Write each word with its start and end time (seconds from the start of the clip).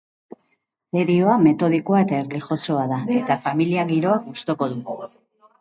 Serioa, 1.01 1.35
metodikoa 1.43 2.01
eta 2.05 2.19
erlijiosoa 2.23 2.87
da, 2.95 2.99
eta 3.19 3.39
familia 3.47 3.87
giroa 3.93 4.19
gustoko 4.27 4.73
du. 4.73 4.99